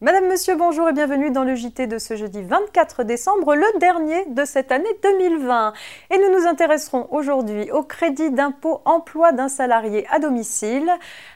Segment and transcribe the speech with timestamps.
[0.00, 4.26] Madame, Monsieur, bonjour et bienvenue dans le JT de ce jeudi 24 décembre, le dernier
[4.26, 5.72] de cette année 2020.
[6.12, 10.88] Et nous nous intéresserons aujourd'hui au crédit d'impôt emploi d'un salarié à domicile,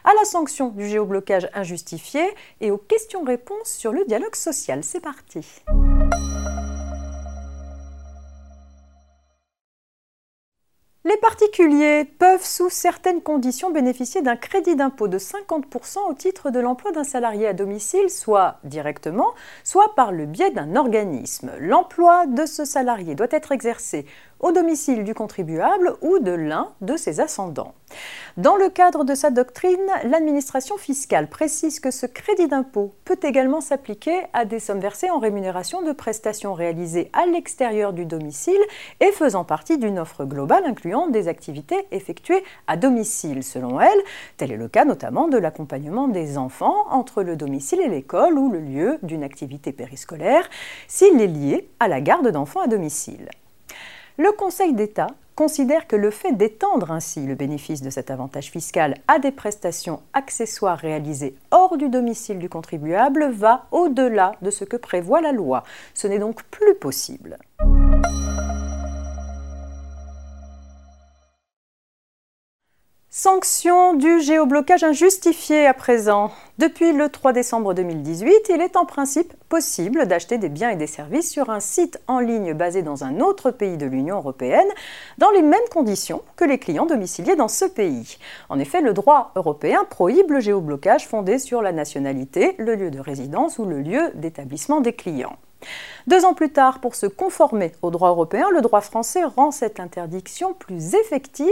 [0.05, 2.23] à la sanction du géoblocage injustifié
[2.61, 4.85] et aux questions-réponses sur le dialogue social.
[4.85, 5.65] C'est parti.
[11.05, 16.61] Les particuliers peuvent, sous certaines conditions, bénéficier d'un crédit d'impôt de 50% au titre de
[16.61, 19.35] l'emploi d'un salarié à domicile, soit directement,
[19.65, 21.51] soit par le biais d'un organisme.
[21.59, 24.07] L'emploi de ce salarié doit être exercé
[24.43, 27.75] au domicile du contribuable ou de l'un de ses ascendants.
[28.37, 33.61] Dans le cadre de sa doctrine, l'administration fiscale précise que ce crédit d'impôt peut également
[33.61, 38.61] s'appliquer à des sommes versées en rémunération de prestations réalisées à l'extérieur du domicile
[39.01, 44.01] et faisant partie d'une offre globale incluant des activités effectuées à domicile, selon elle.
[44.39, 48.51] Tel est le cas notamment de l'accompagnement des enfants entre le domicile et l'école ou
[48.51, 50.49] le lieu d'une activité périscolaire,
[50.89, 53.29] s'il est lié à la garde d'enfants à domicile.
[54.19, 58.95] Le Conseil d'État considère que le fait d'étendre ainsi le bénéfice de cet avantage fiscal
[59.09, 64.77] à des prestations accessoires réalisées hors du domicile du contribuable va au-delà de ce que
[64.77, 65.63] prévoit la loi.
[65.95, 67.39] Ce n'est donc plus possible.
[73.15, 76.31] Sanction du géoblocage injustifié à présent.
[76.57, 80.87] Depuis le 3 décembre 2018, il est en principe possible d'acheter des biens et des
[80.87, 84.67] services sur un site en ligne basé dans un autre pays de l'Union européenne
[85.19, 88.17] dans les mêmes conditions que les clients domiciliés dans ce pays.
[88.49, 92.99] En effet, le droit européen prohibe le géoblocage fondé sur la nationalité, le lieu de
[92.99, 95.37] résidence ou le lieu d'établissement des clients.
[96.07, 99.79] Deux ans plus tard, pour se conformer au droit européen, le droit français rend cette
[99.79, 101.47] interdiction plus effective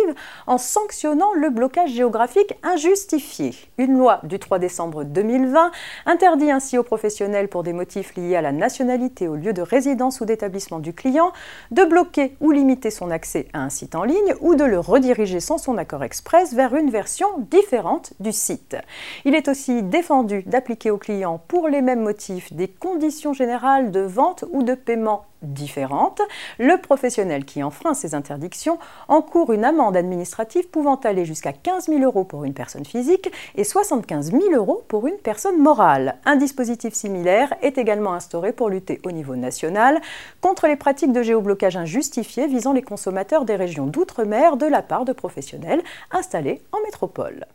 [0.47, 3.55] en sanctionnant le blocage géographique injustifié.
[3.79, 5.71] Une loi du 3 décembre 2020
[6.07, 10.21] interdit ainsi aux professionnels pour des motifs liés à la nationalité, au lieu de résidence
[10.21, 11.33] ou d'établissement du client,
[11.71, 15.41] de bloquer ou limiter son accès à un site en ligne ou de le rediriger
[15.41, 18.77] sans son accord express vers une version différente du site.
[19.25, 24.00] Il est aussi défendu d'appliquer aux clients pour les mêmes motifs des conditions générales de
[24.01, 26.21] vente ou de paiement différentes,
[26.59, 28.79] le professionnel qui enfreint ces interdictions
[29.09, 33.65] encourt une amende administrative pouvant aller jusqu'à 15 000 euros pour une personne physique et
[33.65, 36.17] 75 000 euros pour une personne morale.
[36.25, 40.01] Un dispositif similaire est également instauré pour lutter au niveau national
[40.41, 45.05] contre les pratiques de géoblocage injustifiées visant les consommateurs des régions d'outre-mer de la part
[45.05, 47.47] de professionnels installés en métropole.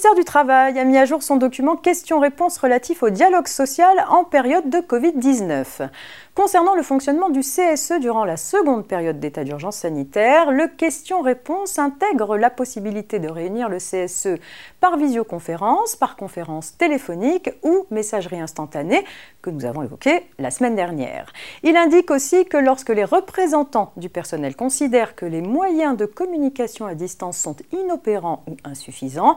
[0.00, 4.24] Ministère du Travail a mis à jour son document questions-réponses relatif au dialogue social en
[4.24, 5.90] période de Covid-19.
[6.34, 12.38] Concernant le fonctionnement du CSE durant la seconde période d'état d'urgence sanitaire, le question-réponse intègre
[12.38, 14.40] la possibilité de réunir le CSE
[14.80, 19.04] par visioconférence, par conférence téléphonique ou messagerie instantanée
[19.42, 21.30] que nous avons évoqué la semaine dernière.
[21.62, 26.86] Il indique aussi que lorsque les représentants du personnel considèrent que les moyens de communication
[26.86, 29.36] à distance sont inopérants ou insuffisants,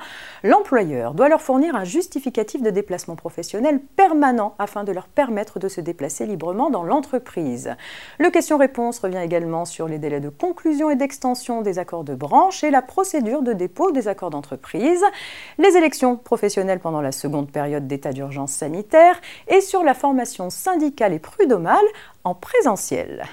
[0.54, 5.68] l'employeur doit leur fournir un justificatif de déplacement professionnel permanent afin de leur permettre de
[5.68, 7.76] se déplacer librement dans l'entreprise.
[8.20, 12.64] Le question-réponse revient également sur les délais de conclusion et d'extension des accords de branche
[12.64, 15.04] et la procédure de dépôt des accords d'entreprise,
[15.58, 21.14] les élections professionnelles pendant la seconde période d'état d'urgence sanitaire et sur la formation syndicale
[21.14, 21.86] et prud'homale
[22.24, 23.26] en présentiel.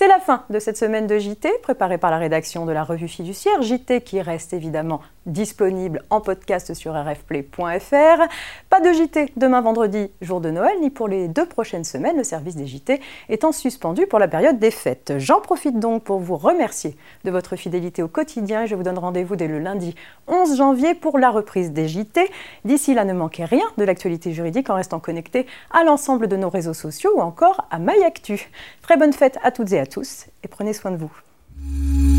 [0.00, 3.06] C'est la fin de cette semaine de JT, préparée par la rédaction de la revue
[3.06, 8.22] fiduciaire, JT qui reste évidemment disponible en podcast sur rfplay.fr.
[8.70, 12.24] Pas de JT demain vendredi, jour de Noël, ni pour les deux prochaines semaines, le
[12.24, 15.12] service des JT étant suspendu pour la période des fêtes.
[15.18, 18.98] J'en profite donc pour vous remercier de votre fidélité au quotidien et je vous donne
[18.98, 19.94] rendez-vous dès le lundi
[20.28, 22.30] 11 janvier pour la reprise des JT.
[22.64, 26.48] D'ici là, ne manquez rien de l'actualité juridique en restant connecté à l'ensemble de nos
[26.48, 28.50] réseaux sociaux ou encore à MyActu.
[28.80, 32.09] Très bonne fête à toutes et tous et prenez soin de vous.